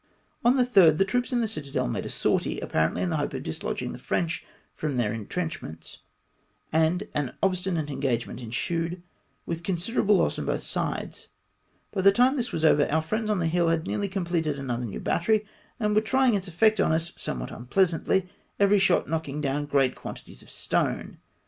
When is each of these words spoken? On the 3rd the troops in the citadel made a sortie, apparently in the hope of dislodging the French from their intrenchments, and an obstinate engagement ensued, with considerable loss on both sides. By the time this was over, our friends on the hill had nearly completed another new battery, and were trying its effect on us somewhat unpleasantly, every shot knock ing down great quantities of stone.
On 0.43 0.55
the 0.57 0.65
3rd 0.65 0.97
the 0.97 1.05
troops 1.05 1.31
in 1.31 1.41
the 1.41 1.47
citadel 1.47 1.87
made 1.87 2.07
a 2.07 2.09
sortie, 2.09 2.59
apparently 2.59 3.03
in 3.03 3.11
the 3.11 3.17
hope 3.17 3.35
of 3.35 3.43
dislodging 3.43 3.91
the 3.91 3.99
French 3.99 4.43
from 4.73 4.97
their 4.97 5.13
intrenchments, 5.13 5.99
and 6.73 7.07
an 7.13 7.35
obstinate 7.43 7.91
engagement 7.91 8.39
ensued, 8.39 9.03
with 9.45 9.61
considerable 9.61 10.17
loss 10.17 10.39
on 10.39 10.47
both 10.47 10.63
sides. 10.63 11.27
By 11.93 12.01
the 12.01 12.11
time 12.11 12.33
this 12.33 12.51
was 12.51 12.65
over, 12.65 12.89
our 12.91 13.03
friends 13.03 13.29
on 13.29 13.37
the 13.37 13.45
hill 13.45 13.67
had 13.67 13.85
nearly 13.85 14.07
completed 14.09 14.57
another 14.57 14.85
new 14.85 14.99
battery, 14.99 15.45
and 15.79 15.93
were 15.93 16.01
trying 16.01 16.33
its 16.33 16.47
effect 16.47 16.79
on 16.79 16.91
us 16.91 17.13
somewhat 17.15 17.51
unpleasantly, 17.51 18.27
every 18.59 18.79
shot 18.79 19.07
knock 19.07 19.29
ing 19.29 19.39
down 19.39 19.67
great 19.67 19.93
quantities 19.93 20.41
of 20.41 20.49
stone. 20.49 21.19